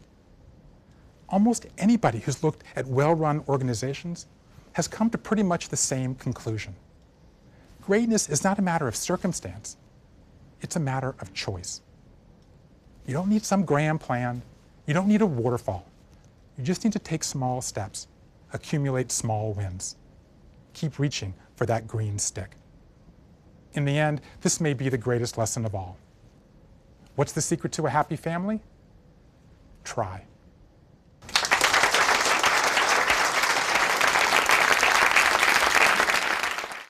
Almost 1.29 1.65
anybody 1.77 2.19
who's 2.19 2.43
looked 2.43 2.63
at 2.75 2.85
well 2.85 3.15
run 3.15 3.43
organizations 3.47 4.27
has 4.73 4.87
come 4.87 5.09
to 5.09 5.17
pretty 5.17 5.43
much 5.43 5.69
the 5.69 5.77
same 5.77 6.13
conclusion. 6.15 6.75
Greatness 7.81 8.29
is 8.29 8.43
not 8.43 8.59
a 8.59 8.61
matter 8.61 8.87
of 8.87 8.95
circumstance, 8.95 9.77
it's 10.61 10.75
a 10.75 10.79
matter 10.79 11.15
of 11.19 11.33
choice. 11.33 11.81
You 13.05 13.13
don't 13.13 13.29
need 13.29 13.43
some 13.43 13.65
grand 13.65 13.99
plan, 14.01 14.41
you 14.85 14.93
don't 14.93 15.07
need 15.07 15.21
a 15.21 15.25
waterfall. 15.25 15.85
You 16.57 16.63
just 16.63 16.83
need 16.83 16.93
to 16.93 16.99
take 16.99 17.23
small 17.23 17.61
steps, 17.61 18.07
accumulate 18.51 19.11
small 19.11 19.53
wins. 19.53 19.95
Keep 20.73 20.99
reaching 20.99 21.33
for 21.55 21.65
that 21.65 21.87
green 21.87 22.19
stick. 22.19 22.57
In 23.73 23.85
the 23.85 23.97
end, 23.97 24.21
this 24.41 24.61
may 24.61 24.73
be 24.73 24.89
the 24.89 24.97
greatest 24.97 25.37
lesson 25.37 25.65
of 25.65 25.73
all. 25.73 25.97
What's 27.15 27.31
the 27.31 27.41
secret 27.41 27.73
to 27.73 27.87
a 27.87 27.89
happy 27.89 28.15
family? 28.15 28.61
Try. 29.83 30.25